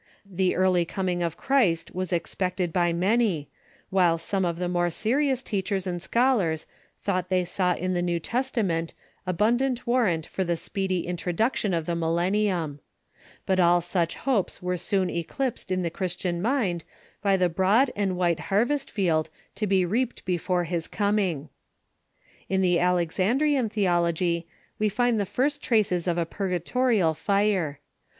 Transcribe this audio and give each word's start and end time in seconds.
The 0.25 0.55
early 0.55 0.83
coming 0.83 1.21
of 1.21 1.37
Christ 1.37 1.93
was 1.93 2.11
expected 2.11 2.73
by 2.73 2.91
many, 2.91 3.49
while 3.91 4.17
some 4.17 4.45
of 4.45 4.57
the 4.57 4.67
more 4.67 4.89
serious 4.89 5.43
teachers 5.43 5.85
and 5.85 6.01
scholars 6.01 6.65
thought 7.03 7.29
they 7.29 7.45
saw 7.45 7.75
in 7.75 7.93
the 7.93 8.01
New 8.01 8.19
Testament 8.19 8.95
abundant 9.27 9.81
Avarrant 9.85 10.25
for 10.25 10.43
the 10.43 10.55
speedy 10.57 11.05
introduction 11.05 11.71
of 11.71 11.85
the 11.85 11.95
millennium. 11.95 12.79
But 13.45 13.59
all 13.59 13.79
such 13.79 14.15
hopes 14.15 14.59
were 14.59 14.75
soon 14.75 15.11
eclipsed 15.11 15.71
in 15.71 15.83
the 15.83 15.91
Christian 15.91 16.41
mind 16.41 16.83
by 17.21 17.37
the 17.37 17.47
broad 17.47 17.91
and 17.95 18.17
white 18.17 18.39
haiwest 18.49 18.89
field 18.89 19.29
to 19.53 19.67
be 19.67 19.85
reaped 19.85 20.25
before 20.25 20.63
his 20.63 20.87
coming. 20.87 21.49
In 22.49 22.61
the 22.61 22.79
Alexandrian 22.79 23.69
theolog}', 23.69 24.45
we 24.79 24.89
find 24.89 25.19
the 25.19 25.27
first 25.27 25.61
traces 25.61 26.07
of 26.07 26.17
a 26.17 26.25
purga 26.25 26.59
torial 26.59 27.15
fire. 27.15 27.79